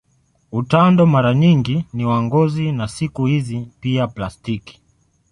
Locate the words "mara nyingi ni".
1.05-2.05